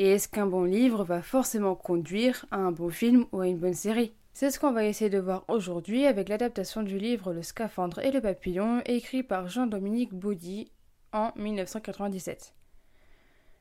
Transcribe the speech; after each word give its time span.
Et 0.00 0.10
est-ce 0.12 0.28
qu'un 0.28 0.46
bon 0.46 0.62
livre 0.62 1.02
va 1.02 1.22
forcément 1.22 1.74
conduire 1.74 2.46
à 2.52 2.58
un 2.58 2.70
bon 2.70 2.88
film 2.88 3.26
ou 3.32 3.40
à 3.40 3.48
une 3.48 3.58
bonne 3.58 3.74
série? 3.74 4.12
C'est 4.32 4.52
ce 4.52 4.60
qu'on 4.60 4.70
va 4.70 4.84
essayer 4.84 5.10
de 5.10 5.18
voir 5.18 5.44
aujourd'hui 5.48 6.06
avec 6.06 6.28
l'adaptation 6.28 6.84
du 6.84 6.98
livre 6.98 7.32
Le 7.32 7.42
scaphandre 7.42 7.98
et 7.98 8.12
le 8.12 8.20
papillon 8.20 8.80
écrit 8.86 9.24
par 9.24 9.48
Jean-Dominique 9.48 10.14
Baudy 10.14 10.70
en 11.12 11.32
1997. 11.34 12.54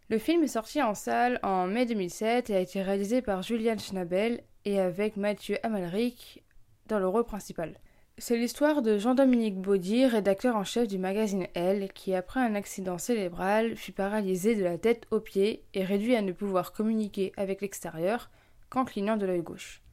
Le 0.09 0.19
film 0.19 0.43
est 0.43 0.47
sorti 0.47 0.81
en 0.83 0.93
salle 0.93 1.39
en 1.41 1.65
mai 1.65 1.87
2007 1.87 2.51
et 2.51 2.55
a 2.55 2.59
été 2.59 2.83
réalisé 2.83 3.23
par 3.23 3.41
Julian 3.41 3.79
Schnabel 3.79 4.43
et 4.63 4.79
avec 4.79 5.17
Mathieu 5.17 5.57
Amalric 5.63 6.43
dans 6.85 6.99
le 6.99 7.07
rôle 7.07 7.25
principal. 7.25 7.79
C'est 8.19 8.35
l'histoire 8.35 8.81
de 8.81 8.97
Jean-Dominique 8.97 9.61
Baudy, 9.61 10.07
rédacteur 10.07 10.55
en 10.55 10.63
chef 10.63 10.87
du 10.87 10.97
magazine 10.97 11.45
Elle, 11.53 11.93
qui 11.93 12.15
après 12.15 12.39
un 12.39 12.55
accident 12.55 12.97
cérébral 12.97 13.75
fut 13.75 13.91
paralysé 13.91 14.55
de 14.55 14.63
la 14.63 14.79
tête 14.79 15.05
aux 15.11 15.19
pieds 15.19 15.63
et 15.75 15.83
réduit 15.83 16.15
à 16.15 16.23
ne 16.23 16.31
pouvoir 16.31 16.73
communiquer 16.73 17.31
avec 17.37 17.61
l'extérieur 17.61 18.31
qu'en 18.71 18.85
clignant 18.85 19.17
de 19.17 19.27
l'œil 19.27 19.43
gauche. 19.43 19.83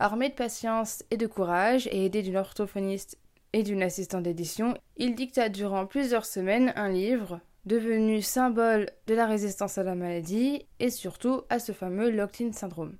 Armé 0.00 0.30
de 0.30 0.34
patience 0.34 1.04
et 1.12 1.16
de 1.16 1.28
courage 1.28 1.86
et 1.92 2.04
aidé 2.04 2.22
d'une 2.22 2.36
orthophoniste 2.36 3.18
et 3.52 3.62
d'une 3.62 3.84
assistante 3.84 4.24
d'édition, 4.24 4.76
il 4.96 5.14
dicta 5.14 5.48
durant 5.48 5.86
plusieurs 5.86 6.26
semaines 6.26 6.72
un 6.74 6.88
livre 6.88 7.40
devenu 7.66 8.20
symbole 8.20 8.90
de 9.06 9.14
la 9.14 9.26
résistance 9.26 9.78
à 9.78 9.84
la 9.84 9.94
maladie 9.94 10.66
et 10.80 10.90
surtout 10.90 11.42
à 11.50 11.60
ce 11.60 11.70
fameux 11.70 12.10
locked-in 12.10 12.52
syndrome. 12.52 12.96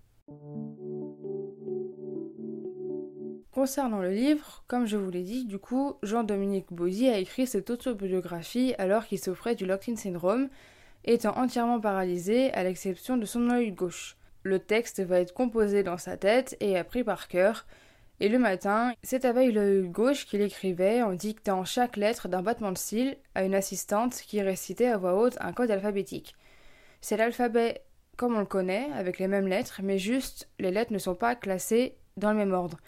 Concernant 3.59 3.99
le 3.99 4.13
livre, 4.13 4.63
comme 4.69 4.87
je 4.87 4.97
vous 4.97 5.11
l'ai 5.11 5.25
dit, 5.25 5.45
du 5.45 5.59
coup, 5.59 5.97
Jean-Dominique 6.05 6.73
Bauzy 6.73 7.09
a 7.09 7.19
écrit 7.19 7.49
cette 7.49 7.71
autobiographie 7.71 8.73
alors 8.79 9.05
qu'il 9.05 9.19
souffrait 9.19 9.57
du 9.57 9.67
locked-in 9.67 9.97
syndrome, 9.97 10.49
étant 11.05 11.37
entièrement 11.37 11.81
paralysé 11.81 12.53
à 12.53 12.63
l'exception 12.63 13.17
de 13.17 13.25
son 13.25 13.51
œil 13.51 13.73
gauche. 13.73 14.17
Le 14.45 14.61
texte 14.61 15.01
va 15.01 15.19
être 15.19 15.35
composé 15.35 15.83
dans 15.83 15.99
sa 15.99 16.17
tête 16.17 16.57
et 16.61 16.79
appris 16.79 17.03
par 17.03 17.27
cœur, 17.27 17.67
et 18.21 18.29
le 18.29 18.39
matin, 18.39 18.93
c'est 19.03 19.25
avec 19.25 19.53
l'œil 19.53 19.89
gauche 19.89 20.27
qu'il 20.27 20.41
écrivait 20.41 21.03
en 21.03 21.15
dictant 21.15 21.65
chaque 21.65 21.97
lettre 21.97 22.29
d'un 22.29 22.43
battement 22.43 22.71
de 22.71 22.79
cils 22.79 23.17
à 23.35 23.43
une 23.43 23.57
assistante 23.57 24.15
qui 24.15 24.41
récitait 24.41 24.87
à 24.87 24.99
voix 24.99 25.17
haute 25.17 25.37
un 25.41 25.53
code 25.53 25.73
alphabétique. 25.73 26.37
C'est 27.01 27.17
l'alphabet 27.17 27.83
comme 28.17 28.37
on 28.37 28.41
le 28.41 28.47
connaît, 28.47 28.87
avec 28.95 29.19
les 29.19 29.27
mêmes 29.27 29.49
lettres, 29.49 29.81
mais 29.83 29.99
juste 29.99 30.49
les 30.61 30.71
lettres 30.71 30.93
ne 30.93 30.99
sont 30.99 31.17
pas 31.17 31.35
classées 31.35 31.97
dans 32.17 32.31
le 32.31 32.39
même 32.39 32.53
ordre. 32.53 32.79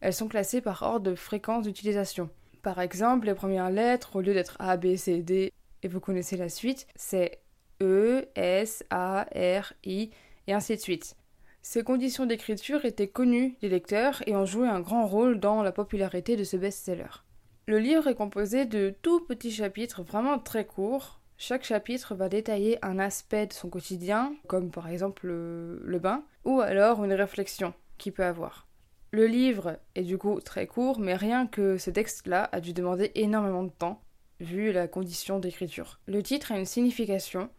Elles 0.00 0.14
sont 0.14 0.28
classées 0.28 0.60
par 0.60 0.82
ordre 0.82 1.10
de 1.10 1.14
fréquence 1.14 1.64
d'utilisation. 1.64 2.30
Par 2.62 2.80
exemple, 2.80 3.26
les 3.26 3.34
premières 3.34 3.70
lettres, 3.70 4.16
au 4.16 4.20
lieu 4.20 4.34
d'être 4.34 4.56
A, 4.58 4.76
B, 4.76 4.96
C, 4.96 5.22
D, 5.22 5.52
et 5.82 5.88
vous 5.88 6.00
connaissez 6.00 6.36
la 6.36 6.48
suite, 6.48 6.86
c'est 6.94 7.40
E, 7.82 8.26
S, 8.34 8.84
A, 8.90 9.26
R, 9.34 9.72
I, 9.84 10.10
et 10.46 10.52
ainsi 10.52 10.76
de 10.76 10.80
suite. 10.80 11.16
Ces 11.62 11.82
conditions 11.82 12.26
d'écriture 12.26 12.84
étaient 12.84 13.08
connues 13.08 13.56
des 13.60 13.68
lecteurs 13.68 14.22
et 14.26 14.34
ont 14.34 14.46
joué 14.46 14.68
un 14.68 14.80
grand 14.80 15.06
rôle 15.06 15.40
dans 15.40 15.62
la 15.62 15.72
popularité 15.72 16.36
de 16.36 16.44
ce 16.44 16.56
best-seller. 16.56 17.24
Le 17.66 17.78
livre 17.78 18.08
est 18.08 18.14
composé 18.14 18.64
de 18.64 18.94
tout 19.02 19.20
petits 19.20 19.52
chapitres 19.52 20.02
vraiment 20.02 20.38
très 20.38 20.64
courts. 20.64 21.20
Chaque 21.36 21.64
chapitre 21.64 22.14
va 22.14 22.28
détailler 22.28 22.84
un 22.84 22.98
aspect 22.98 23.46
de 23.46 23.52
son 23.52 23.68
quotidien, 23.68 24.34
comme 24.46 24.70
par 24.70 24.88
exemple 24.88 25.26
le, 25.26 25.98
bain, 25.98 26.24
ou 26.44 26.60
alors 26.60 27.04
une 27.04 27.12
réflexion 27.12 27.74
qu'il 27.98 28.12
peut 28.12 28.24
avoir. 28.24 28.66
Le 29.12 29.26
livre 29.26 29.78
est 29.96 30.04
du 30.04 30.18
coup 30.18 30.40
très 30.40 30.68
court, 30.68 31.00
mais 31.00 31.16
rien 31.16 31.48
que 31.48 31.78
ce 31.78 31.90
texte-là 31.90 32.48
a 32.52 32.60
dû 32.60 32.72
demander 32.72 33.10
énormément 33.16 33.64
de 33.64 33.70
temps, 33.70 34.00
vu 34.38 34.70
la 34.70 34.86
condition 34.86 35.40
d'écriture. 35.40 35.98
Le 36.06 36.22
titre 36.22 36.52
a 36.52 36.58
une 36.58 36.64
signification. 36.64 37.50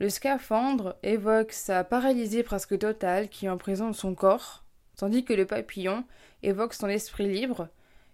Le 0.00 0.10
scaphandre 0.10 0.96
évoque 1.02 1.52
sa 1.52 1.82
paralysie 1.82 2.42
presque 2.42 2.78
totale 2.78 3.30
qui 3.30 3.48
emprisonne 3.48 3.94
son 3.94 4.14
corps, 4.14 4.64
tandis 4.98 5.24
que 5.24 5.32
le 5.32 5.46
papillon 5.46 6.04
évoque 6.42 6.74
son 6.74 6.88
esprit 6.88 7.32
libre, 7.32 7.68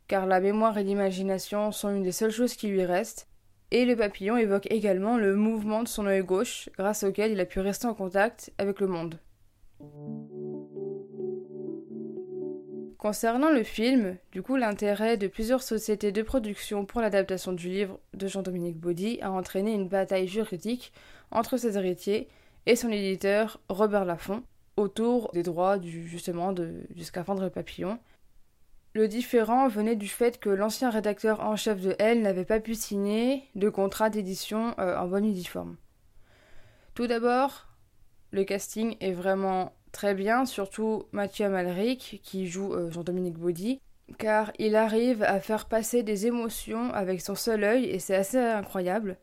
car 0.06 0.27
la 0.27 0.39
mémoire 0.39 0.79
et 0.79 0.84
l'imagination 0.84 1.73
sont 1.73 1.91
une 1.91 2.05
des 2.05 2.12
seules 2.12 2.31
choses 2.31 2.55
qui 2.55 2.69
lui 2.69 2.84
restent, 2.84 3.27
et 3.73 3.84
le 3.84 3.97
papillon 3.97 4.37
évoque 4.37 4.71
également 4.71 5.17
le 5.17 5.34
mouvement 5.34 5.83
de 5.83 5.89
son 5.89 6.06
œil 6.06 6.23
gauche, 6.23 6.69
grâce 6.79 7.03
auquel 7.03 7.33
il 7.33 7.41
a 7.41 7.47
pu 7.47 7.59
rester 7.59 7.89
en 7.89 7.94
contact 7.94 8.53
avec 8.59 8.79
le 8.79 8.87
monde. 8.87 9.19
Concernant 13.03 13.51
le 13.51 13.65
film, 13.65 14.17
du 14.31 14.43
coup, 14.43 14.55
l'intérêt 14.55 15.17
de 15.17 15.27
plusieurs 15.27 15.65
sociétés 15.65 16.13
de 16.13 16.23
production 16.23 16.85
pour 16.85 17.01
l'adaptation 17.01 17.53
du 17.53 17.69
livre 17.69 17.99
de 18.15 18.29
Jean-Dominique 18.29 18.79
Baudy 18.79 19.19
a 19.23 19.33
entraîné 19.33 19.73
une 19.73 19.89
bataille 19.89 20.29
juridique 20.29 20.93
entre 21.33 21.57
ses 21.57 21.77
héritiers 21.77 22.29
et 22.67 22.77
son 22.77 22.91
éditeur 22.91 23.59
Robert 23.69 24.05
Laffont 24.05 24.45
autour 24.77 25.33
des 25.33 25.43
droits 25.43 25.79
du, 25.79 26.07
justement 26.07 26.53
du 26.53 27.03
scaphandre 27.03 27.51
papillon. 27.51 27.99
Le 28.93 29.09
différent 29.09 29.67
venait 29.67 29.97
du 29.97 30.07
fait 30.07 30.39
que 30.39 30.51
l'ancien 30.51 30.89
rédacteur 30.89 31.41
en 31.41 31.57
chef 31.57 31.81
de 31.81 31.97
Elle 31.99 32.23
n'avait 32.23 32.45
pas 32.45 32.61
pu 32.61 32.77
signer 32.77 33.43
de 33.57 33.69
contrat 33.69 34.11
d'édition 34.11 34.77
euh, 34.79 34.97
en 34.97 35.09
bonne 35.09 35.25
uniforme. 35.25 35.77
Tout 36.95 37.09
d'abord, 37.09 37.67
le 38.31 38.45
casting 38.45 38.97
est 39.01 39.11
vraiment 39.12 39.73
très 39.93 40.15
bien, 40.15 40.47
surtout 40.47 41.05
Mathieu 41.13 41.47
Amalric 41.47 42.21
qui 42.25 42.47
joue 42.49 42.73
euh, 42.73 42.91
Jean-Dominique 42.91 43.39
Baudy, 43.39 43.81
car 44.19 44.53
il 44.59 44.75
arrive 44.75 45.23
à 45.23 45.41
faire 45.41 45.67
passer 45.67 46.03
des 46.03 46.27
émotions 46.27 46.93
avec 46.93 47.21
son 47.21 47.35
seul 47.35 47.63
œil 47.65 47.85
et 47.85 47.99
c'est 47.99 48.17
assez 48.17 48.39
incroyable. 48.39 49.19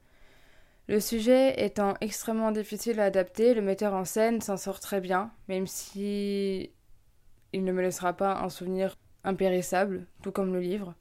Le 0.88 1.00
sujet 1.00 1.64
étant 1.64 1.94
extrêmement 2.02 2.52
difficile 2.52 3.00
à 3.00 3.06
adapter, 3.06 3.54
le 3.54 3.62
metteur 3.62 3.94
en 3.94 4.06
scène 4.06 4.42
s'en 4.42 4.58
sort 4.58 4.80
très 4.80 5.02
bien, 5.02 5.32
même 5.48 5.68
si 5.68 6.72
il 7.54 7.64
ne 7.64 7.72
me 7.72 7.82
laissera 7.82 8.14
pas 8.14 8.40
un 8.42 8.50
souvenir 8.50 8.96
impérissable, 9.24 10.08
tout 10.24 10.32
comme 10.32 10.54
le 10.54 10.60
livre. 10.60 10.96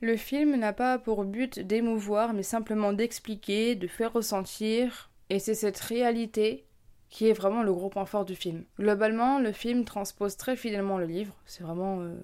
Le 0.00 0.16
film 0.16 0.54
n'a 0.54 0.72
pas 0.72 0.98
pour 0.98 1.24
but 1.24 1.58
d'émouvoir, 1.58 2.32
mais 2.32 2.44
simplement 2.44 2.92
d'expliquer, 2.92 3.74
de 3.74 3.88
faire 3.88 4.12
ressentir, 4.12 5.10
et 5.30 5.40
c'est 5.40 5.54
cette 5.54 5.80
réalité 5.80 6.67
qui 7.10 7.28
est 7.28 7.32
vraiment 7.32 7.62
le 7.62 7.72
gros 7.72 7.88
point 7.88 8.06
fort 8.06 8.24
du 8.24 8.34
film. 8.34 8.64
Globalement, 8.78 9.38
le 9.38 9.52
film 9.52 9.84
transpose 9.84 10.36
très 10.36 10.56
fidèlement 10.56 10.98
le 10.98 11.06
livre, 11.06 11.34
c'est 11.46 11.62
vraiment 11.62 12.00
euh, 12.00 12.14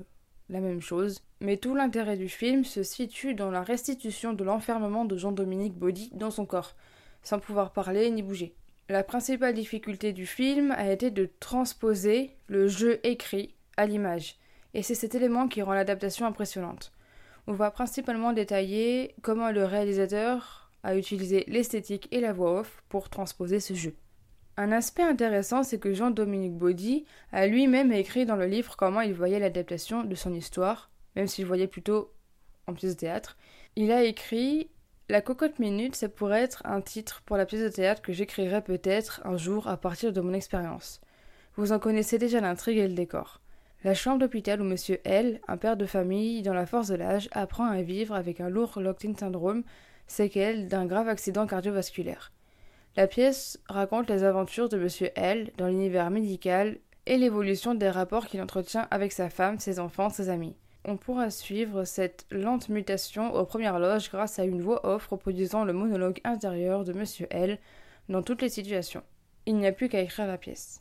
la 0.49 0.61
même 0.61 0.81
chose, 0.81 1.23
mais 1.41 1.57
tout 1.57 1.75
l'intérêt 1.75 2.17
du 2.17 2.29
film 2.29 2.65
se 2.65 2.83
situe 2.83 3.35
dans 3.35 3.51
la 3.51 3.63
restitution 3.63 4.33
de 4.33 4.45
l'enfermement 4.45 5.05
de 5.05 5.17
Jean-Dominique 5.17 5.79
Baudy 5.79 6.11
dans 6.15 6.31
son 6.31 6.47
corps, 6.47 6.75
sans 7.23 7.39
pouvoir 7.39 7.73
parler 7.73 8.11
ni 8.11 8.23
bouger. 8.23 8.55
La 8.91 9.03
principale 9.03 9.55
difficulté 9.55 10.13
du 10.13 10.27
film 10.27 10.71
a 10.73 10.93
été 10.93 11.11
de 11.11 11.31
transposer 11.41 12.37
le 12.49 12.69
jeu 12.69 13.01
écrit 13.03 13.55
à 13.79 13.87
l'image, 13.87 14.37
et 14.75 14.83
c'est 14.83 14.95
cet 14.95 15.15
élément 15.15 15.49
qui 15.49 15.63
rend 15.63 15.73
l'adaptation 15.73 16.27
impressionnante. 16.27 16.93
On 17.47 17.53
va 17.53 17.71
principalement 17.71 18.33
détailler 18.33 19.15
comment 19.23 19.51
le 19.51 19.65
réalisateur 19.65 20.71
a 20.83 20.97
utilisé 20.97 21.45
l'esthétique 21.47 22.09
et 22.11 22.21
la 22.21 22.33
voix 22.33 22.61
off 22.61 22.83
pour 22.91 23.09
transposer 23.09 23.61
ce 23.61 23.73
jeu. 23.73 23.95
Un 24.57 24.71
aspect 24.71 25.03
intéressant, 25.03 25.65
c'est 25.65 25.81
que 25.81 25.93
Jean-Dominique 25.93 26.57
Baudy 26.57 27.05
a 27.33 27.49
lui-même 27.49 27.91
écrit 27.93 28.25
dans 28.25 28.37
le 28.37 28.47
livre 28.47 28.77
comment 28.77 29.01
il 29.01 29.13
voyait 29.13 29.41
l'adaptation 29.41 30.05
de 30.05 30.15
son 30.15 30.33
histoire, 30.33 30.91
même 31.17 31.27
s'il 31.27 31.45
voyait 31.45 31.67
plutôt 31.67 32.13
en 32.69 32.73
pièce 32.73 32.95
de 32.95 33.01
théâtre. 33.01 33.37
Il 33.75 33.91
a 33.91 34.05
écrit 34.05 34.71
La 35.09 35.21
cocotte 35.21 35.59
minute, 35.59 35.97
ça 35.97 36.09
pourrait 36.09 36.43
être 36.43 36.63
un 36.65 36.81
titre 36.81 37.23
pour 37.27 37.37
la 37.37 37.47
pièce 37.47 37.63
de 37.63 37.69
théâtre 37.69 38.01
que 38.01 38.13
j'écrirai 38.13 38.63
peut-être 38.63 39.21
un 39.25 39.37
jour 39.37 39.67
à 39.67 39.77
partir 39.77 40.13
de 40.13 40.21
mon 40.21 40.33
expérience. 40.33 41.01
Vous 41.57 41.73
en 41.73 41.81
connaissez 41.81 42.19
déjà 42.19 42.41
l'intrigue 42.41 42.79
et 42.79 42.89
le 42.89 42.95
décor. 42.95 43.41
La 43.83 43.95
chambre 43.95 44.21
d'hôpital 44.21 44.63
où 44.63 44.65
Monsieur 44.65 45.01
L, 45.05 45.41
un 45.49 45.57
père 45.57 45.77
de 45.77 45.85
famille 45.85 46.43
dans 46.43 46.55
la 46.55 46.65
force 46.65 46.89
de 46.89 46.95
l'âge, 46.95 47.29
apprend 47.33 47.67
à 47.67 47.83
vivre 47.83 48.15
avec 48.15 48.41
un 48.41 48.49
lourd 48.49 48.81
locked-in 48.81 49.15
syndrome, 49.15 49.65
séquelle 50.07 50.69
d'un 50.69 50.87
grave 50.87 51.09
accident 51.09 51.47
cardiovasculaire. 51.47 52.34
La 52.97 53.09
pièce 53.09 53.59
raconte 53.69 54.09
les 54.09 54.23
aventures 54.23 54.69
de 54.69 54.79
Monsieur 54.79 55.11
L 55.17 55.51
dans 55.57 55.67
l'univers 55.67 56.11
médical 56.11 56.79
et 57.07 57.17
l'évolution 57.17 57.75
des 57.75 57.91
rapports 57.91 58.27
qu'il 58.27 58.41
entretient 58.41 58.87
avec 58.93 59.11
sa 59.11 59.29
femme, 59.31 59.59
ses 59.59 59.81
enfants, 59.81 60.11
ses 60.11 60.29
amis. 60.29 60.55
On 60.85 60.97
pourra 60.97 61.31
suivre 61.31 61.85
cette 61.85 62.25
lente 62.31 62.69
mutation 62.69 63.35
aux 63.35 63.45
premières 63.45 63.81
loges 63.81 64.11
grâce 64.11 64.39
à 64.39 64.45
une 64.45 64.63
voix 64.63 64.87
off 64.87 65.09
reproduisant 65.09 65.65
le 65.65 65.73
monologue 65.73 66.21
intérieur 66.23 66.85
de 66.85 66.93
Monsieur 66.93 67.27
L 67.31 67.59
dans 68.09 68.23
toutes 68.23 68.43
les 68.43 68.49
situations. 68.49 69.03
il 69.47 69.57
n'y 69.57 69.67
a 69.67 69.73
plus 69.73 69.89
qu'à 69.89 70.01
écrire 70.01 70.29
la 70.29 70.39
pièce. 70.39 70.81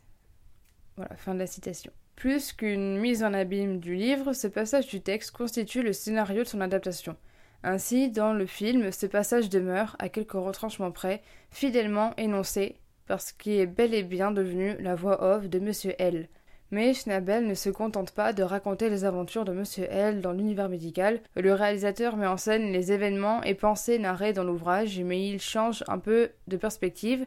Voilà, 0.98 1.16
fin 1.16 1.34
de 1.34 1.40
la 1.40 1.48
citation. 1.48 1.92
Plus 2.16 2.54
qu'une 2.54 3.00
mise 3.00 3.24
en 3.24 3.34
abîme 3.34 3.80
du 3.80 3.96
livre, 3.96 4.34
ce 4.34 4.48
passage 4.48 4.88
du 4.88 5.02
texte 5.02 5.32
constitue 5.32 5.82
le 5.82 5.94
scénario 5.94 6.44
de 6.44 6.48
son 6.48 6.62
adaptation. 6.62 7.18
Ainsi, 7.64 8.12
dans 8.12 8.34
le 8.34 8.46
film, 8.46 8.92
ce 8.92 9.06
passage 9.06 9.50
demeure, 9.50 9.96
à 9.98 10.10
quelques 10.10 10.34
retranchements 10.34 10.92
près, 10.92 11.22
fidèlement 11.50 12.14
énoncé, 12.18 12.76
parce 13.08 13.32
qu'il 13.32 13.54
est 13.54 13.66
bel 13.66 13.94
et 13.94 14.04
bien 14.04 14.32
devenu 14.32 14.76
la 14.80 14.96
voix 14.96 15.24
off 15.24 15.48
de 15.48 15.60
Monsieur 15.60 15.94
L. 15.98 16.28
Mais 16.72 16.94
Schnabel 16.94 17.48
ne 17.48 17.54
se 17.54 17.70
contente 17.70 18.12
pas 18.12 18.34
de 18.34 18.44
raconter 18.44 18.90
les 18.90 19.06
aventures 19.06 19.46
de 19.46 19.54
Monsieur 19.54 19.86
L 19.90 20.22
dans 20.22 20.34
l'univers 20.34 20.68
médical. 20.68 21.22
Le 21.36 21.54
réalisateur 21.54 22.18
met 22.18 22.28
en 22.28 22.36
scène 22.36 22.74
les 22.74 22.92
événements 22.92 23.44
et 23.44 23.54
pensées 23.54 24.00
narrés 24.00 24.34
dans 24.34 24.44
l'ouvrage, 24.44 25.00
mais 25.00 25.30
il 25.30 25.40
change 25.40 25.84
un 25.88 26.00
peu 26.00 26.32
de 26.48 26.58
perspective 26.58 27.26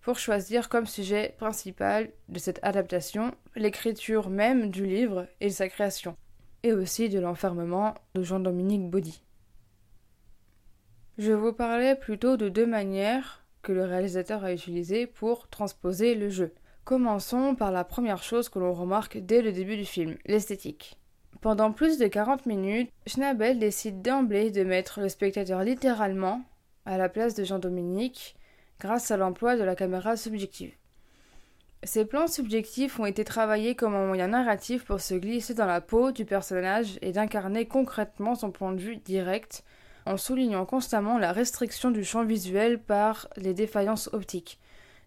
pour 0.00 0.18
choisir 0.20 0.68
comme 0.68 0.86
sujet 0.86 1.34
principal 1.38 2.10
de 2.28 2.38
cette 2.38 2.60
adaptation 2.62 3.32
l'écriture 3.56 4.30
même 4.30 4.70
du 4.70 4.86
livre 4.86 5.26
et 5.40 5.50
sa 5.50 5.68
création, 5.68 6.14
et 6.62 6.72
aussi 6.72 7.08
de 7.08 7.18
l'enfermement 7.18 7.94
de 8.14 8.22
Jean-Dominique 8.22 8.88
Baudy. 8.88 9.25
Je 11.18 11.32
vous 11.32 11.54
parlais 11.54 11.94
plutôt 11.94 12.36
de 12.36 12.50
deux 12.50 12.66
manières 12.66 13.42
que 13.62 13.72
le 13.72 13.84
réalisateur 13.84 14.44
a 14.44 14.52
utilisées 14.52 15.06
pour 15.06 15.48
transposer 15.48 16.14
le 16.14 16.28
jeu. 16.28 16.52
Commençons 16.84 17.54
par 17.54 17.72
la 17.72 17.84
première 17.84 18.22
chose 18.22 18.50
que 18.50 18.58
l'on 18.58 18.74
remarque 18.74 19.16
dès 19.16 19.40
le 19.40 19.50
début 19.50 19.78
du 19.78 19.86
film, 19.86 20.18
l'esthétique. 20.26 20.98
Pendant 21.40 21.72
plus 21.72 21.98
de 21.98 22.06
40 22.06 22.44
minutes, 22.44 22.90
Schnabel 23.06 23.58
décide 23.58 24.02
d'emblée 24.02 24.50
de 24.50 24.62
mettre 24.62 25.00
le 25.00 25.08
spectateur 25.08 25.62
littéralement 25.62 26.42
à 26.84 26.98
la 26.98 27.08
place 27.08 27.34
de 27.34 27.44
Jean-Dominique 27.44 28.36
grâce 28.78 29.10
à 29.10 29.16
l'emploi 29.16 29.56
de 29.56 29.64
la 29.64 29.74
caméra 29.74 30.18
subjective. 30.18 30.74
Ces 31.82 32.04
plans 32.04 32.26
subjectifs 32.26 33.00
ont 33.00 33.06
été 33.06 33.24
travaillés 33.24 33.74
comme 33.74 33.94
un 33.94 34.06
moyen 34.06 34.28
narratif 34.28 34.84
pour 34.84 35.00
se 35.00 35.14
glisser 35.14 35.54
dans 35.54 35.66
la 35.66 35.80
peau 35.80 36.12
du 36.12 36.26
personnage 36.26 36.98
et 37.00 37.12
d'incarner 37.12 37.66
concrètement 37.66 38.34
son 38.34 38.50
point 38.50 38.72
de 38.72 38.80
vue 38.80 38.96
direct, 38.96 39.64
en 40.06 40.16
soulignant 40.16 40.64
constamment 40.64 41.18
la 41.18 41.32
restriction 41.32 41.90
du 41.90 42.04
champ 42.04 42.24
visuel 42.24 42.80
par 42.80 43.28
les 43.36 43.54
défaillances 43.54 44.08
optiques, 44.12 44.58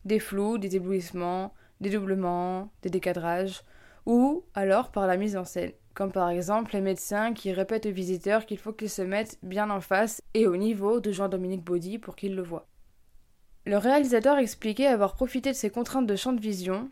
des 0.06 0.20
flous, 0.20 0.58
des 0.58 0.76
éblouissements, 0.76 1.54
des 1.82 1.90
doublements, 1.90 2.72
des 2.82 2.90
décadrages, 2.90 3.64
ou 4.06 4.44
alors 4.54 4.92
par 4.92 5.08
la 5.08 5.18
mise 5.18 5.38
en 5.38 5.46
scène, 5.46 5.72
comme 5.94 6.12
par 6.12 6.30
exemple 6.30 6.74
les 6.74 6.82
médecins 6.82 7.34
qui 7.34 7.52
répètent 7.52 7.86
aux 7.86 7.92
visiteurs 7.92 8.46
qu'il 8.46 8.58
faut 8.58 8.74
qu'ils 8.74 8.90
se 8.90 9.02
mettent 9.02 9.38
bien 9.44 9.70
en 9.70 9.82
face 9.82 10.22
et 10.34 10.48
au 10.48 10.58
niveau 10.58 11.00
de 11.00 11.12
Jean-Dominique 11.12 11.64
Baudy 11.64 11.98
pour 11.98 12.16
qu'ils 12.16 12.36
le 12.36 12.44
voient. 12.44 12.68
Le 13.66 13.78
réalisateur 13.78 14.38
expliquait 14.38 14.88
avoir 14.88 15.14
profité 15.14 15.52
de 15.52 15.56
ces 15.56 15.70
contraintes 15.70 16.08
de 16.08 16.16
champ 16.16 16.34
de 16.34 16.42
vision 16.42 16.90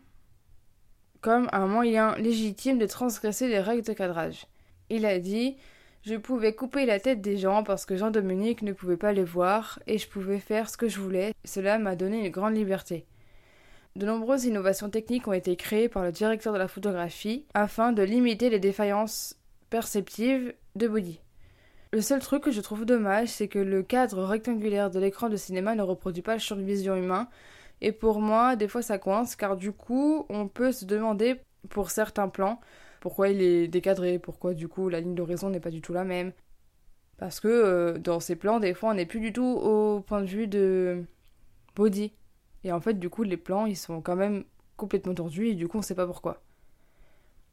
comme 1.20 1.48
un 1.52 1.66
moyen 1.66 2.14
légitime 2.16 2.78
de 2.78 2.86
transgresser 2.86 3.48
les 3.48 3.60
règles 3.60 3.86
de 3.86 3.92
cadrage. 3.92 4.46
Il 4.88 5.04
a 5.04 5.18
dit 5.18 5.56
Je 6.02 6.14
pouvais 6.14 6.54
couper 6.54 6.86
la 6.86 7.00
tête 7.00 7.20
des 7.20 7.36
gens 7.36 7.64
parce 7.64 7.84
que 7.84 7.96
Jean-Dominique 7.96 8.62
ne 8.62 8.72
pouvait 8.72 8.96
pas 8.96 9.12
les 9.12 9.24
voir 9.24 9.80
et 9.86 9.98
je 9.98 10.08
pouvais 10.08 10.38
faire 10.38 10.70
ce 10.70 10.76
que 10.76 10.88
je 10.88 11.00
voulais. 11.00 11.34
Cela 11.44 11.78
m'a 11.78 11.96
donné 11.96 12.24
une 12.24 12.32
grande 12.32 12.54
liberté. 12.54 13.04
De 13.96 14.06
nombreuses 14.06 14.44
innovations 14.44 14.90
techniques 14.90 15.26
ont 15.26 15.32
été 15.32 15.56
créées 15.56 15.88
par 15.88 16.04
le 16.04 16.12
directeur 16.12 16.52
de 16.52 16.58
la 16.58 16.68
photographie 16.68 17.46
afin 17.52 17.92
de 17.92 18.02
limiter 18.02 18.48
les 18.48 18.60
défaillances 18.60 19.36
perceptives 19.70 20.54
de 20.76 20.86
Body. 20.86 21.20
Le 21.92 22.00
seul 22.00 22.20
truc 22.20 22.44
que 22.44 22.52
je 22.52 22.60
trouve 22.60 22.84
dommage, 22.84 23.28
c'est 23.28 23.48
que 23.48 23.58
le 23.58 23.82
cadre 23.82 24.22
rectangulaire 24.22 24.90
de 24.90 25.00
l'écran 25.00 25.28
de 25.28 25.36
cinéma 25.36 25.74
ne 25.74 25.82
reproduit 25.82 26.22
pas 26.22 26.34
le 26.34 26.38
champ 26.38 26.54
de 26.54 26.62
vision 26.62 26.94
humain. 26.94 27.28
Et 27.80 27.92
pour 27.92 28.20
moi, 28.20 28.56
des 28.56 28.68
fois 28.68 28.82
ça 28.82 28.98
coince, 28.98 29.36
car 29.36 29.56
du 29.56 29.72
coup, 29.72 30.26
on 30.28 30.48
peut 30.48 30.70
se 30.70 30.84
demander 30.84 31.40
pour 31.70 31.90
certains 31.90 32.28
plans 32.28 32.60
pourquoi 33.00 33.28
il 33.28 33.42
est 33.42 33.68
décadré, 33.68 34.18
pourquoi 34.18 34.54
du 34.54 34.68
coup 34.68 34.88
la 34.88 35.00
ligne 35.00 35.14
d'horizon 35.14 35.50
n'est 35.50 35.60
pas 35.60 35.70
du 35.70 35.80
tout 35.80 35.92
la 35.92 36.04
même. 36.04 36.32
Parce 37.18 37.40
que 37.40 37.48
euh, 37.48 37.98
dans 37.98 38.20
ces 38.20 38.36
plans, 38.36 38.60
des 38.60 38.74
fois, 38.74 38.90
on 38.90 38.94
n'est 38.94 39.06
plus 39.06 39.20
du 39.20 39.32
tout 39.32 39.44
au 39.44 40.00
point 40.00 40.20
de 40.20 40.26
vue 40.26 40.46
de 40.46 41.04
body. 41.74 42.12
Et 42.64 42.72
en 42.72 42.80
fait, 42.80 42.94
du 42.94 43.10
coup, 43.10 43.24
les 43.24 43.36
plans, 43.36 43.66
ils 43.66 43.76
sont 43.76 44.00
quand 44.00 44.16
même 44.16 44.44
complètement 44.76 45.14
tordus 45.14 45.48
et 45.48 45.54
du 45.54 45.68
coup, 45.68 45.78
on 45.78 45.82
sait 45.82 45.94
pas 45.94 46.06
pourquoi. 46.06 46.40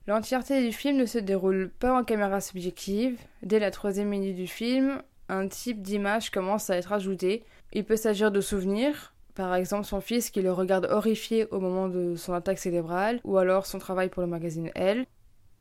L'entièreté 0.07 0.63
du 0.63 0.71
film 0.71 0.97
ne 0.97 1.07
se 1.07 1.17
déroule 1.17 1.71
pas 1.79 1.99
en 1.99 2.03
caméra 2.03 2.39
subjective. 2.39 3.19
Dès 3.41 3.57
la 3.57 3.71
troisième 3.71 4.09
minute 4.09 4.35
du 4.35 4.45
film, 4.45 5.01
un 5.29 5.47
type 5.47 5.81
d'image 5.81 6.29
commence 6.29 6.69
à 6.69 6.77
être 6.77 6.93
ajouté. 6.93 7.43
Il 7.73 7.85
peut 7.85 7.95
s'agir 7.95 8.31
de 8.31 8.41
souvenirs, 8.41 9.15
par 9.33 9.55
exemple 9.55 9.85
son 9.85 10.01
fils 10.01 10.29
qui 10.29 10.43
le 10.43 10.51
regarde 10.51 10.87
horrifié 10.91 11.47
au 11.49 11.59
moment 11.59 11.87
de 11.87 12.15
son 12.15 12.33
attaque 12.33 12.59
cérébrale, 12.59 13.19
ou 13.23 13.39
alors 13.39 13.65
son 13.65 13.79
travail 13.79 14.09
pour 14.09 14.21
le 14.21 14.27
magazine 14.27 14.69
Elle. 14.75 15.07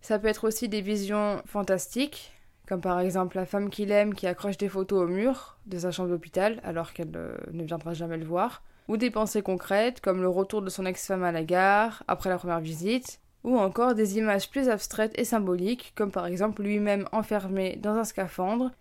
Ça 0.05 0.19
peut 0.19 0.29
être 0.29 0.47
aussi 0.47 0.69
des 0.69 0.83
visions 0.83 1.41
fantastiques, 1.47 2.31
comme 2.69 2.83
par 2.83 3.01
exemple 3.01 3.39
la 3.39 3.47
femme 3.47 3.71
qu'il 3.71 3.91
aime 3.91 4.13
qui 4.13 4.27
accroche 4.27 4.59
des 4.59 4.69
photos 4.69 5.05
au 5.05 5.07
mur 5.07 5.57
de 5.65 5.79
sa 5.79 5.93
chambre 5.93 6.11
d'hôpital 6.11 6.61
alors 6.63 6.93
qu'elle 6.93 7.11
ne 7.11 7.65
viendra 7.65 7.95
jamais 7.95 8.19
le 8.19 8.27
voir, 8.27 8.63
ou 8.87 8.99
des 8.99 9.11
pensées 9.11 9.41
concrètes 9.41 10.03
comme 10.03 10.21
le 10.21 10.29
retour 10.29 10.61
de 10.61 10.69
son 10.69 10.85
ex-femme 10.85 11.25
à 11.25 11.33
la 11.33 11.43
gare 11.43 12.03
après 12.07 12.29
la 12.29 12.37
première 12.37 12.61
visite, 12.61 13.19
ou 13.45 13.57
encore 13.57 13.95
des 13.95 14.19
images 14.19 14.51
plus 14.51 14.69
abstraites 14.69 15.19
et 15.19 15.25
symboliques, 15.25 15.95
comme 15.97 16.11
par 16.11 16.27
exemple 16.27 16.63
lui-même 16.63 17.09
enfermé 17.11 17.77
dans 17.77 17.95
un 17.95 18.05
scaphandre, 18.05 18.73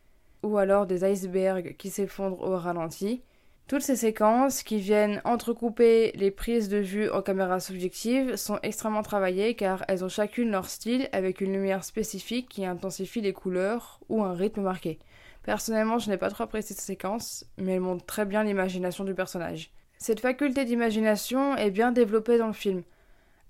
ou 0.43 0.57
alors 0.57 0.87
des 0.87 1.09
icebergs 1.09 1.77
qui 1.77 1.89
s'effondrent 1.89 2.41
au 2.41 2.57
ralenti. 2.57 3.21
Toutes 3.67 3.81
ces 3.81 3.95
séquences 3.95 4.61
qui 4.61 4.77
viennent 4.77 5.21
entrecouper 5.23 6.11
les 6.15 6.31
prises 6.31 6.69
de 6.69 6.77
vue 6.77 7.09
en 7.09 7.21
caméra 7.21 7.59
subjective 7.59 8.35
sont 8.35 8.59
extrêmement 8.61 9.03
travaillées 9.03 9.55
car 9.55 9.83
elles 9.87 10.03
ont 10.03 10.09
chacune 10.09 10.51
leur 10.51 10.69
style 10.69 11.07
avec 11.11 11.41
une 11.41 11.53
lumière 11.53 11.83
spécifique 11.83 12.49
qui 12.49 12.65
intensifie 12.65 13.21
les 13.21 13.33
couleurs 13.33 13.99
ou 14.09 14.23
un 14.23 14.33
rythme 14.33 14.61
marqué. 14.61 14.99
Personnellement, 15.43 15.97
je 15.97 16.09
n'ai 16.09 16.17
pas 16.17 16.29
trop 16.29 16.43
apprécié 16.43 16.75
ces 16.75 16.81
séquences, 16.81 17.45
mais 17.57 17.73
elles 17.73 17.79
montrent 17.79 18.05
très 18.05 18.25
bien 18.25 18.43
l'imagination 18.43 19.03
du 19.03 19.13
personnage. 19.13 19.71
Cette 19.97 20.19
faculté 20.19 20.65
d'imagination 20.65 21.55
est 21.55 21.71
bien 21.71 21.91
développée 21.91 22.37
dans 22.37 22.47
le 22.47 22.53
film 22.53 22.83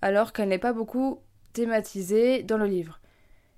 alors 0.03 0.33
qu'elle 0.33 0.49
n'est 0.49 0.59
pas 0.59 0.73
beaucoup 0.73 1.21
thématisée 1.53 2.43
dans 2.43 2.57
le 2.57 2.65
livre. 2.65 2.99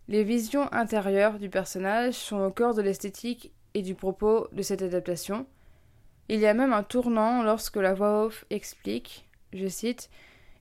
Les 0.08 0.24
visions 0.24 0.72
intérieures 0.72 1.40
du 1.40 1.50
personnage 1.50 2.14
sont 2.14 2.40
au 2.40 2.52
cœur 2.52 2.76
de 2.76 2.84
l'esthétique 2.84 3.52
et 3.74 3.82
du 3.82 3.96
propos 3.96 4.48
de 4.52 4.62
cette 4.62 4.84
adaptation. 4.84 5.48
Il 6.28 6.40
y 6.40 6.48
a 6.48 6.56
même 6.56 6.74
un 6.74 6.82
tournant 6.82 7.44
lorsque 7.44 7.76
la 7.76 7.94
voix 7.94 8.26
off 8.26 8.46
explique, 8.50 9.28
je 9.54 9.68
cite, 9.68 10.10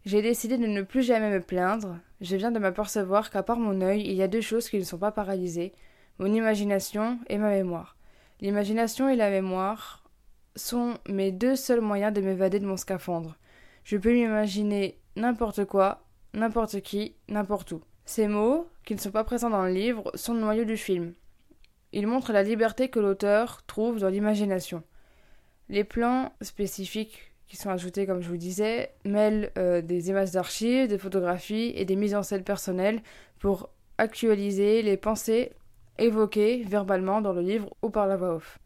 J'ai 0.05 0.21
décidé 0.21 0.59
de 0.59 0.67
ne 0.67 0.83
plus 0.83 1.03
jamais 1.03 1.31
me 1.31 1.41
plaindre, 1.41 1.99
je 2.21 2.37
viens 2.37 2.53
de 2.53 2.59
m'apercevoir 2.59 3.31
qu'à 3.31 3.43
part 3.43 3.59
mon 3.59 3.81
œil, 3.81 4.03
il 4.03 4.13
y 4.13 4.23
a 4.23 4.29
deux 4.29 4.43
choses 4.43 4.69
qui 4.69 4.79
ne 4.79 4.85
sont 4.85 4.99
pas 4.99 5.11
paralysées, 5.11 5.73
mon 6.19 6.33
imagination 6.33 7.19
et 7.29 7.39
ma 7.39 7.49
mémoire. 7.49 7.97
L'imagination 8.41 9.09
et 9.09 9.17
la 9.17 9.31
mémoire 9.31 10.05
sont 10.55 10.99
mes 11.09 11.33
deux 11.33 11.57
seuls 11.57 11.81
moyens 11.81 12.13
de 12.13 12.21
m'évader 12.21 12.61
de 12.61 12.67
mon 12.67 12.77
scaphandre. 12.77 13.37
Je 13.85 13.97
peux 13.97 14.13
m'imaginer 14.13 14.99
n'importe 15.17 15.65
quoi, 15.65 16.05
n'importe 16.35 16.83
qui, 16.83 17.17
n'importe 17.29 17.73
où. 17.73 17.81
Ces 18.05 18.29
mots, 18.29 18.69
qui 18.85 18.95
ne 18.95 19.01
sont 19.01 19.11
pas 19.11 19.25
présents 19.25 19.49
dans 19.49 19.65
le 19.65 19.73
livre, 19.73 20.11
sont 20.15 20.35
le 20.35 20.41
noyau 20.41 20.65
du 20.65 20.77
film. 20.77 21.15
Ils 21.93 22.07
montrent 22.07 22.33
la 22.33 22.43
liberté 22.43 22.91
que 22.91 23.01
l'auteur 23.01 23.63
trouve 23.67 23.99
dans 23.99 24.09
l'imagination. 24.09 24.83
Les 25.69 25.85
plans 25.85 26.33
spécifiques 26.43 27.33
qui 27.47 27.57
sont 27.57 27.71
ajoutés, 27.71 28.07
comme 28.07 28.21
je 28.21 28.29
vous 28.29 28.37
disais, 28.37 28.91
mêlent 29.05 29.51
euh, 29.59 29.81
des 29.81 30.09
images 30.11 30.33
d'archives, 30.33 30.89
des 30.89 30.99
photographies 30.99 31.73
et 31.75 31.85
des 31.85 31.97
mises 31.97 32.15
en 32.15 32.23
scène 32.23 32.45
personnelles 32.45 33.03
pour 33.39 33.71
actualiser 33.99 34.83
les 34.83 34.97
pensées 34.97 35.53
évoquées 35.99 36.65
verbalement 36.65 37.21
dans 37.21 37.33
le 37.33 37.43
livre 37.43 37.75
ou 37.83 37.91
par 37.91 38.07
la 38.07 38.17
voix 38.17 38.35
off. 38.35 38.59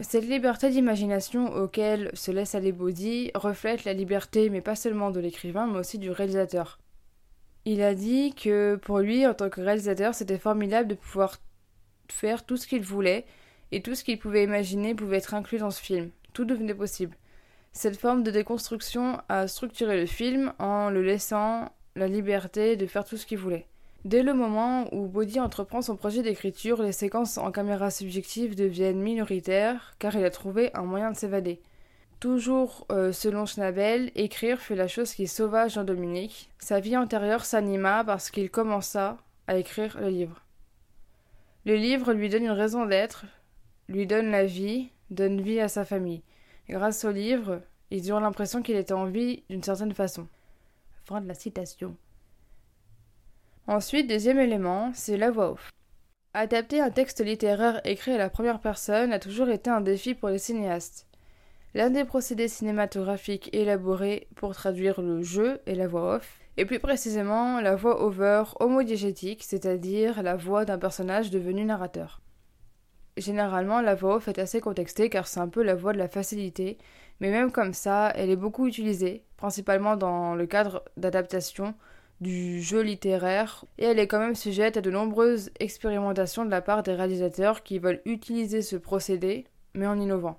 Cette 0.00 0.28
liberté 0.28 0.70
d'imagination 0.70 1.52
auquel 1.52 2.10
se 2.14 2.30
laisse 2.30 2.54
aller 2.54 2.72
Body 2.72 3.30
reflète 3.34 3.84
la 3.84 3.92
liberté, 3.92 4.48
mais 4.48 4.60
pas 4.60 4.76
seulement 4.76 5.10
de 5.10 5.20
l'écrivain, 5.20 5.66
mais 5.66 5.78
aussi 5.78 5.98
du 5.98 6.10
réalisateur. 6.10 6.78
Il 7.64 7.82
a 7.82 7.94
dit 7.94 8.34
que 8.34 8.76
pour 8.76 9.00
lui, 9.00 9.26
en 9.26 9.34
tant 9.34 9.50
que 9.50 9.60
réalisateur, 9.60 10.14
c'était 10.14 10.38
formidable 10.38 10.88
de 10.88 10.94
pouvoir 10.94 11.38
faire 12.08 12.46
tout 12.46 12.56
ce 12.56 12.66
qu'il 12.66 12.82
voulait, 12.82 13.26
et 13.72 13.82
tout 13.82 13.94
ce 13.94 14.04
qu'il 14.04 14.18
pouvait 14.18 14.44
imaginer 14.44 14.94
pouvait 14.94 15.18
être 15.18 15.34
inclus 15.34 15.58
dans 15.58 15.70
ce 15.70 15.82
film. 15.82 16.10
Devenait 16.44 16.74
possible. 16.74 17.16
Cette 17.72 17.96
forme 17.96 18.22
de 18.22 18.30
déconstruction 18.30 19.20
a 19.28 19.46
structuré 19.46 20.00
le 20.00 20.06
film 20.06 20.52
en 20.58 20.90
le 20.90 21.02
laissant 21.02 21.72
la 21.96 22.08
liberté 22.08 22.76
de 22.76 22.86
faire 22.86 23.04
tout 23.04 23.16
ce 23.16 23.26
qu'il 23.26 23.38
voulait. 23.38 23.66
Dès 24.04 24.22
le 24.22 24.32
moment 24.32 24.92
où 24.94 25.06
Body 25.06 25.40
entreprend 25.40 25.82
son 25.82 25.96
projet 25.96 26.22
d'écriture, 26.22 26.82
les 26.82 26.92
séquences 26.92 27.36
en 27.36 27.50
caméra 27.50 27.90
subjective 27.90 28.54
deviennent 28.54 29.00
minoritaires 29.00 29.94
car 29.98 30.14
il 30.16 30.24
a 30.24 30.30
trouvé 30.30 30.70
un 30.74 30.82
moyen 30.82 31.10
de 31.10 31.16
s'évader. 31.16 31.60
Toujours 32.20 32.86
euh, 32.90 33.12
selon 33.12 33.46
Schnabel, 33.46 34.10
écrire 34.14 34.60
fut 34.60 34.74
la 34.74 34.88
chose 34.88 35.12
qui 35.14 35.26
sauva 35.26 35.68
Jean-Dominique. 35.68 36.50
Sa 36.58 36.80
vie 36.80 36.96
antérieure 36.96 37.44
s'anima 37.44 38.02
parce 38.04 38.30
qu'il 38.30 38.50
commença 38.50 39.18
à 39.46 39.56
écrire 39.56 39.98
le 40.00 40.08
livre. 40.08 40.42
Le 41.64 41.74
livre 41.74 42.12
lui 42.12 42.28
donne 42.28 42.44
une 42.44 42.50
raison 42.50 42.86
d'être, 42.86 43.24
lui 43.88 44.06
donne 44.06 44.30
la 44.30 44.46
vie, 44.46 44.90
donne 45.10 45.40
vie 45.40 45.60
à 45.60 45.68
sa 45.68 45.84
famille. 45.84 46.22
Grâce 46.68 47.04
au 47.04 47.10
livre, 47.10 47.62
Ils 47.90 48.08
eurent 48.10 48.20
l'impression 48.20 48.62
qu'il 48.62 48.76
était 48.76 48.92
en 48.92 49.06
vie 49.06 49.44
d'une 49.48 49.62
certaine 49.62 49.94
façon. 49.94 50.28
Fin 51.06 51.20
de 51.20 51.28
la 51.28 51.34
citation. 51.34 51.96
Ensuite, 53.66 54.08
deuxième 54.08 54.38
élément, 54.38 54.92
c'est 54.94 55.16
la 55.16 55.30
voix 55.30 55.52
off. 55.52 55.70
Adapter 56.34 56.80
un 56.80 56.90
texte 56.90 57.24
littéraire 57.24 57.80
écrit 57.84 58.12
à 58.12 58.18
la 58.18 58.28
première 58.28 58.60
personne 58.60 59.12
a 59.12 59.18
toujours 59.18 59.48
été 59.48 59.70
un 59.70 59.80
défi 59.80 60.14
pour 60.14 60.28
les 60.28 60.38
cinéastes. 60.38 61.06
L'un 61.74 61.90
des 61.90 62.04
procédés 62.04 62.48
cinématographiques 62.48 63.50
élaborés 63.54 64.28
pour 64.36 64.54
traduire 64.54 65.00
le 65.00 65.22
jeu 65.22 65.60
est 65.66 65.74
la 65.74 65.86
voix 65.86 66.16
off, 66.16 66.40
et 66.56 66.66
plus 66.66 66.80
précisément 66.80 67.60
la 67.60 67.76
voix 67.76 68.02
over 68.02 68.44
homodiégétique, 68.60 69.44
c'est-à-dire 69.44 70.22
la 70.22 70.36
voix 70.36 70.64
d'un 70.64 70.78
personnage 70.78 71.30
devenu 71.30 71.64
narrateur. 71.64 72.20
Généralement, 73.18 73.80
la 73.80 73.96
voix 73.96 74.16
off 74.16 74.28
est 74.28 74.38
assez 74.38 74.60
contextée 74.60 75.10
car 75.10 75.26
c'est 75.26 75.40
un 75.40 75.48
peu 75.48 75.62
la 75.62 75.74
voix 75.74 75.92
de 75.92 75.98
la 75.98 76.08
facilité, 76.08 76.78
mais 77.20 77.30
même 77.30 77.50
comme 77.50 77.74
ça, 77.74 78.12
elle 78.14 78.30
est 78.30 78.36
beaucoup 78.36 78.68
utilisée, 78.68 79.24
principalement 79.36 79.96
dans 79.96 80.36
le 80.36 80.46
cadre 80.46 80.84
d'adaptation 80.96 81.74
du 82.20 82.62
jeu 82.62 82.80
littéraire, 82.80 83.64
et 83.78 83.86
elle 83.86 83.98
est 83.98 84.06
quand 84.06 84.20
même 84.20 84.34
sujette 84.34 84.76
à 84.76 84.80
de 84.80 84.90
nombreuses 84.90 85.50
expérimentations 85.58 86.44
de 86.44 86.50
la 86.50 86.62
part 86.62 86.82
des 86.82 86.94
réalisateurs 86.94 87.62
qui 87.62 87.78
veulent 87.78 88.02
utiliser 88.04 88.62
ce 88.62 88.76
procédé, 88.76 89.44
mais 89.74 89.86
en 89.86 89.98
innovant. 89.98 90.38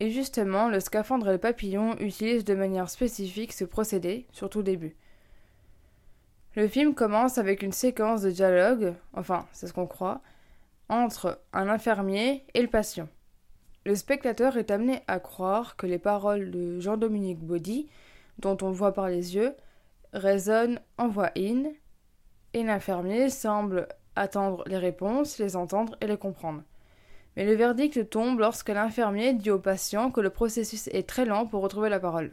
Et 0.00 0.10
justement, 0.10 0.68
le 0.68 0.80
scaphandre 0.80 1.28
et 1.28 1.32
le 1.32 1.38
papillon 1.38 1.96
utilisent 1.98 2.44
de 2.44 2.54
manière 2.54 2.88
spécifique 2.90 3.52
ce 3.52 3.64
procédé, 3.64 4.26
surtout 4.32 4.60
au 4.60 4.62
début. 4.62 4.96
Le 6.56 6.68
film 6.68 6.94
commence 6.94 7.38
avec 7.38 7.62
une 7.62 7.72
séquence 7.72 8.22
de 8.22 8.30
dialogue, 8.30 8.94
enfin, 9.14 9.46
c'est 9.52 9.66
ce 9.66 9.72
qu'on 9.72 9.86
croit, 9.86 10.20
entre 10.88 11.40
un 11.52 11.68
infirmier 11.68 12.44
et 12.54 12.62
le 12.62 12.68
patient. 12.68 13.08
Le 13.84 13.94
spectateur 13.94 14.56
est 14.56 14.70
amené 14.70 15.00
à 15.06 15.18
croire 15.20 15.76
que 15.76 15.86
les 15.86 15.98
paroles 15.98 16.50
de 16.50 16.80
Jean-Dominique 16.80 17.40
Baudy, 17.40 17.88
dont 18.38 18.56
on 18.62 18.70
voit 18.70 18.92
par 18.92 19.08
les 19.08 19.34
yeux, 19.34 19.54
résonnent 20.12 20.80
en 20.98 21.08
voix 21.08 21.30
in, 21.36 21.64
et 22.54 22.62
l'infirmier 22.62 23.30
semble 23.30 23.88
attendre 24.16 24.64
les 24.66 24.78
réponses, 24.78 25.38
les 25.38 25.56
entendre 25.56 25.96
et 26.00 26.06
les 26.06 26.16
comprendre. 26.16 26.62
Mais 27.36 27.44
le 27.44 27.54
verdict 27.54 28.10
tombe 28.10 28.40
lorsque 28.40 28.68
l'infirmier 28.68 29.32
dit 29.32 29.50
au 29.50 29.58
patient 29.58 30.10
que 30.10 30.20
le 30.20 30.30
processus 30.30 30.88
est 30.88 31.08
très 31.08 31.24
lent 31.24 31.46
pour 31.46 31.62
retrouver 31.62 31.88
la 31.88 32.00
parole. 32.00 32.32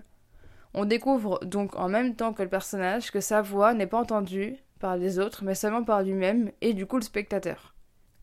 On 0.74 0.86
découvre 0.86 1.40
donc 1.46 1.76
en 1.76 1.88
même 1.88 2.16
temps 2.16 2.34
que 2.34 2.44
le 2.44 2.50
personnage 2.50 3.12
que 3.12 3.22
sa 3.22 3.42
voix 3.42 3.74
n'est 3.74 3.88
pas 3.88 4.00
entendue 4.00 4.58
par 4.80 4.98
les 4.98 5.20
autres, 5.20 5.44
mais 5.44 5.56
seulement 5.56 5.84
par 5.84 6.02
lui-même 6.02 6.52
et 6.62 6.74
du 6.74 6.86
coup 6.86 6.98
le 6.98 7.04
spectateur. 7.04 7.75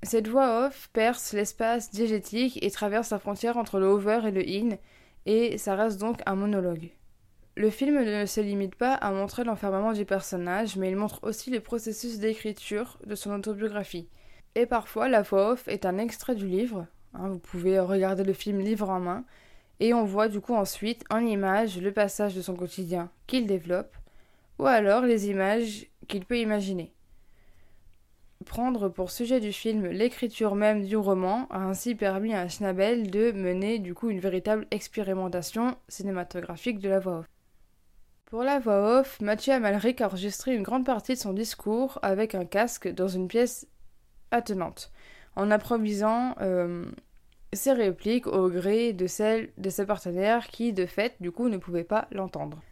Cette 0.04 0.26
voix 0.26 0.66
off 0.66 0.90
perce 0.92 1.32
l'espace 1.32 1.90
diégétique 1.90 2.58
et 2.62 2.70
traverse 2.72 3.10
la 3.10 3.20
frontière 3.20 3.56
entre 3.56 3.78
le 3.78 3.86
over 3.86 4.20
et 4.26 4.32
le 4.32 4.42
in, 4.42 4.76
et 5.26 5.58
ça 5.58 5.76
reste 5.76 6.00
donc 6.00 6.20
un 6.26 6.34
monologue. 6.34 6.90
Le 7.54 7.70
film 7.70 8.02
ne 8.02 8.26
se 8.26 8.40
limite 8.40 8.74
pas 8.74 8.94
à 8.94 9.12
montrer 9.12 9.44
l'enfermement 9.44 9.92
du 9.92 10.04
personnage, 10.04 10.76
mais 10.76 10.90
il 10.90 10.96
montre 10.96 11.20
aussi 11.22 11.50
le 11.50 11.60
processus 11.60 12.18
d'écriture 12.18 12.98
de 13.06 13.14
son 13.14 13.30
autobiographie. 13.32 14.08
Et 14.54 14.66
parfois, 14.66 15.08
la 15.08 15.22
voix 15.22 15.52
off 15.52 15.68
est 15.68 15.86
un 15.86 15.98
extrait 15.98 16.34
du 16.34 16.46
livre. 16.46 16.86
Hein, 17.14 17.28
vous 17.28 17.38
pouvez 17.38 17.78
regarder 17.78 18.24
le 18.24 18.32
film 18.32 18.58
livre 18.58 18.90
en 18.90 19.00
main. 19.00 19.24
Et 19.80 19.94
on 19.94 20.04
voit 20.04 20.28
du 20.28 20.40
coup 20.40 20.54
ensuite 20.54 21.04
en 21.10 21.18
image 21.18 21.80
le 21.80 21.92
passage 21.92 22.34
de 22.34 22.42
son 22.42 22.54
quotidien 22.54 23.10
qu'il 23.26 23.46
développe, 23.46 23.94
ou 24.58 24.66
alors 24.66 25.02
les 25.02 25.28
images 25.28 25.86
qu'il 26.08 26.24
peut 26.24 26.38
imaginer. 26.38 26.92
Prendre 28.44 28.88
pour 28.88 29.10
sujet 29.10 29.40
du 29.40 29.52
film 29.52 29.86
l'écriture 29.86 30.54
même 30.54 30.84
du 30.84 30.96
roman 30.96 31.46
a 31.50 31.58
ainsi 31.58 31.94
permis 31.94 32.34
à 32.34 32.48
Schnabel 32.48 33.10
de 33.10 33.30
mener 33.32 33.78
du 33.78 33.94
coup 33.94 34.10
une 34.10 34.20
véritable 34.20 34.66
expérimentation 34.70 35.76
cinématographique 35.88 36.78
de 36.80 36.88
la 36.88 36.98
voix 36.98 37.18
off. 37.18 37.26
Pour 38.24 38.42
la 38.42 38.58
voix 38.58 39.00
off, 39.00 39.20
Mathieu 39.20 39.52
Amalric 39.52 40.00
a 40.00 40.06
enregistré 40.06 40.54
une 40.54 40.62
grande 40.62 40.86
partie 40.86 41.14
de 41.14 41.18
son 41.18 41.34
discours 41.34 41.98
avec 42.02 42.34
un 42.34 42.46
casque 42.46 42.88
dans 42.88 43.08
une 43.08 43.28
pièce 43.28 43.66
attenante, 44.30 44.90
en 45.36 45.50
improvisant 45.50 46.34
euh, 46.40 46.86
ses 47.52 47.72
répliques 47.72 48.26
au 48.26 48.48
gré 48.48 48.94
de 48.94 49.06
celles 49.06 49.50
de 49.58 49.68
ses 49.68 49.84
partenaires 49.84 50.48
qui, 50.48 50.72
de 50.72 50.86
fait, 50.86 51.14
du 51.20 51.30
coup, 51.30 51.50
ne 51.50 51.58
pouvaient 51.58 51.84
pas 51.84 52.08
l'entendre. 52.10 52.62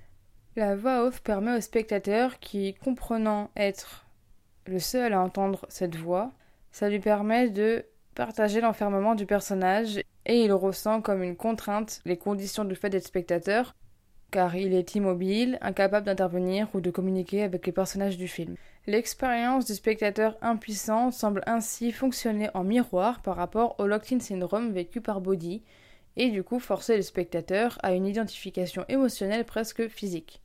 La 0.57 0.75
voix 0.75 1.05
off 1.05 1.23
permet 1.23 1.57
au 1.57 1.61
spectateur 1.61 2.39
qui, 2.39 2.75
comprenant 2.75 3.51
être 3.57 4.07
le 4.67 4.79
seul 4.79 5.13
à 5.13 5.21
entendre 5.21 5.67
cette 5.69 5.97
voix, 5.97 6.33
ça 6.73 6.89
lui 6.89 7.01
permet 7.01 7.51
de 7.51 7.85
partager 8.15 8.61
l'enfermement 8.61 9.15
du 9.15 9.27
personnage 9.27 9.99
et 10.27 10.45
il 10.45 10.53
ressent 10.53 11.01
comme 11.01 11.23
une 11.23 11.37
contrainte 11.37 12.01
les 12.05 12.17
conditions 12.17 12.65
du 12.65 12.75
fait 12.75 12.91
d'être 12.91 13.07
spectateur 13.07 13.75
car 14.31 14.55
il 14.55 14.75
est 14.75 14.95
immobile, 14.95 15.59
incapable 15.61 16.07
d'intervenir 16.07 16.69
ou 16.75 16.81
de 16.81 16.91
communiquer 16.91 17.43
avec 17.43 17.67
les 17.67 17.73
personnages 17.73 18.17
du 18.17 18.29
film. 18.29 18.55
L'expérience 18.87 19.67
du 19.67 19.75
spectateur 19.75 20.37
impuissant 20.41 21.11
semble 21.11 21.43
ainsi 21.47 21.93
fonctionner 21.93 22.49
en 22.55 22.65
miroir 22.65 23.23
par 23.23 23.37
rapport 23.37 23.75
au 23.79 23.87
locked-in 23.87 24.21
syndrome 24.21 24.73
vécu 24.73 25.01
par 25.01 25.21
Body, 25.21 25.63
et 26.17 26.31
du 26.31 26.43
coup 26.43 26.59
forcer 26.59 26.97
le 26.97 27.03
spectateur 27.03 27.79
à 27.83 27.93
une 27.93 28.07
identification 28.07 28.85
émotionnelle 28.89 29.45
presque 29.45 29.89
physique. 29.89 30.43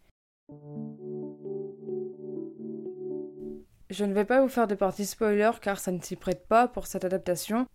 Je 3.92 4.04
ne 4.04 4.14
vais 4.14 4.26
pas 4.26 4.42
vous 4.42 4.50
faire 4.50 4.68
de 4.68 4.74
partie 4.74 5.06
spoiler 5.06 5.52
car 5.62 5.80
ça 5.80 5.92
ne 5.92 6.02
s'y 6.02 6.16
prête 6.16 6.48
pas 6.48 6.68
pour 6.68 6.88
cette 6.88 7.06
adaptation, 7.06 7.68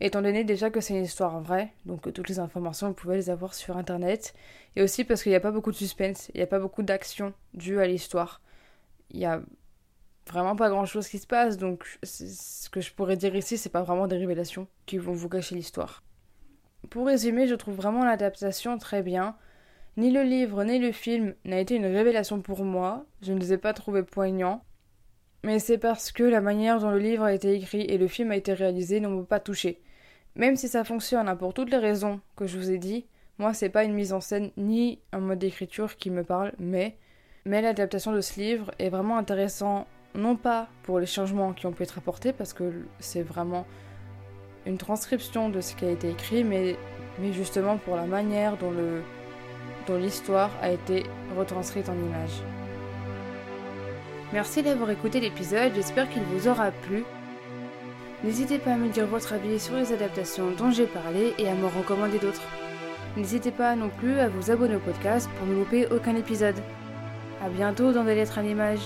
étant 0.00 0.20
donné 0.20 0.44
déjà 0.44 0.68
que 0.68 0.80
c'est 0.80 0.94
une 0.94 1.04
histoire 1.04 1.40
vraie, 1.40 1.72
donc 1.86 2.12
toutes 2.12 2.28
les 2.28 2.38
informations 2.38 2.88
vous 2.88 2.94
pouvez 2.94 3.16
les 3.16 3.30
avoir 3.30 3.54
sur 3.54 3.78
internet, 3.78 4.34
et 4.76 4.82
aussi 4.82 5.04
parce 5.04 5.22
qu'il 5.22 5.30
n'y 5.30 5.36
a 5.36 5.40
pas 5.40 5.52
beaucoup 5.52 5.70
de 5.70 5.76
suspense, 5.76 6.30
il 6.34 6.36
n'y 6.36 6.42
a 6.42 6.46
pas 6.46 6.58
beaucoup 6.58 6.82
d'action 6.82 7.32
due 7.54 7.80
à 7.80 7.86
l'histoire. 7.86 8.42
Il 9.10 9.20
y 9.20 9.24
a 9.24 9.40
vraiment 10.28 10.54
pas 10.54 10.68
grand 10.68 10.84
chose 10.84 11.08
qui 11.08 11.18
se 11.18 11.26
passe, 11.26 11.56
donc 11.56 11.98
ce 12.02 12.68
que 12.68 12.82
je 12.82 12.92
pourrais 12.92 13.16
dire 13.16 13.34
ici, 13.34 13.56
c'est 13.56 13.70
pas 13.70 13.82
vraiment 13.82 14.06
des 14.06 14.18
révélations 14.18 14.68
qui 14.84 14.98
vont 14.98 15.12
vous 15.14 15.30
cacher 15.30 15.54
l'histoire. 15.54 16.02
Pour 16.90 17.06
résumer, 17.06 17.46
je 17.46 17.54
trouve 17.54 17.74
vraiment 17.74 18.04
l'adaptation 18.04 18.76
très 18.76 19.02
bien. 19.02 19.34
Ni 19.96 20.10
le 20.10 20.24
livre 20.24 20.64
ni 20.64 20.78
le 20.78 20.92
film 20.92 21.34
n'a 21.46 21.60
été 21.60 21.76
une 21.76 21.86
révélation 21.86 22.42
pour 22.42 22.64
moi, 22.64 23.06
je 23.22 23.32
ne 23.32 23.38
les 23.38 23.54
ai 23.54 23.58
pas 23.58 23.72
trouvés 23.72 24.02
poignants 24.02 24.62
mais 25.44 25.58
c'est 25.58 25.76
parce 25.76 26.10
que 26.10 26.22
la 26.22 26.40
manière 26.40 26.80
dont 26.80 26.90
le 26.90 26.98
livre 26.98 27.22
a 27.22 27.34
été 27.34 27.52
écrit 27.52 27.82
et 27.82 27.98
le 27.98 28.08
film 28.08 28.30
a 28.30 28.36
été 28.36 28.54
réalisé 28.54 28.98
ne 28.98 29.08
m'ont 29.08 29.24
pas 29.24 29.40
touché. 29.40 29.78
Même 30.36 30.56
si 30.56 30.68
ça 30.68 30.84
fonctionne 30.84 31.28
hein, 31.28 31.36
pour 31.36 31.52
toutes 31.52 31.70
les 31.70 31.76
raisons 31.76 32.20
que 32.34 32.46
je 32.46 32.56
vous 32.56 32.70
ai 32.70 32.78
dit, 32.78 33.04
moi 33.38 33.52
c'est 33.52 33.68
pas 33.68 33.84
une 33.84 33.92
mise 33.92 34.14
en 34.14 34.22
scène 34.22 34.52
ni 34.56 35.00
un 35.12 35.18
mode 35.18 35.38
d'écriture 35.38 35.96
qui 35.96 36.10
me 36.10 36.24
parle, 36.24 36.52
mais, 36.58 36.96
mais 37.44 37.60
l'adaptation 37.60 38.10
de 38.12 38.22
ce 38.22 38.40
livre 38.40 38.70
est 38.78 38.88
vraiment 38.88 39.18
intéressant, 39.18 39.86
non 40.14 40.34
pas 40.34 40.68
pour 40.82 40.98
les 40.98 41.06
changements 41.06 41.52
qui 41.52 41.66
ont 41.66 41.72
pu 41.72 41.82
être 41.82 41.98
apportés, 41.98 42.32
parce 42.32 42.54
que 42.54 42.72
c'est 42.98 43.22
vraiment 43.22 43.66
une 44.64 44.78
transcription 44.78 45.50
de 45.50 45.60
ce 45.60 45.76
qui 45.76 45.84
a 45.84 45.90
été 45.90 46.08
écrit, 46.08 46.42
mais, 46.42 46.76
mais 47.18 47.34
justement 47.34 47.76
pour 47.76 47.96
la 47.96 48.06
manière 48.06 48.56
dont 48.56 49.98
l'histoire 49.98 50.50
a 50.62 50.70
été 50.70 51.02
retranscrite 51.36 51.90
en 51.90 51.94
images. 51.94 52.63
Merci 54.34 54.64
d'avoir 54.64 54.90
écouté 54.90 55.20
l'épisode, 55.20 55.70
j'espère 55.76 56.10
qu'il 56.10 56.22
vous 56.22 56.48
aura 56.48 56.72
plu. 56.72 57.04
N'hésitez 58.24 58.58
pas 58.58 58.72
à 58.72 58.76
me 58.76 58.88
dire 58.88 59.06
votre 59.06 59.32
avis 59.32 59.60
sur 59.60 59.76
les 59.76 59.92
adaptations 59.92 60.50
dont 60.58 60.72
j'ai 60.72 60.88
parlé 60.88 61.34
et 61.38 61.48
à 61.48 61.54
me 61.54 61.66
recommander 61.66 62.18
d'autres. 62.18 62.42
N'hésitez 63.16 63.52
pas 63.52 63.76
non 63.76 63.90
plus 63.90 64.18
à 64.18 64.28
vous 64.28 64.50
abonner 64.50 64.74
au 64.74 64.80
podcast 64.80 65.30
pour 65.38 65.46
ne 65.46 65.54
louper 65.54 65.86
aucun 65.86 66.16
épisode. 66.16 66.60
A 67.44 67.48
bientôt 67.48 67.92
dans 67.92 68.02
des 68.02 68.16
lettres 68.16 68.40
à 68.40 68.42
l'image. 68.42 68.80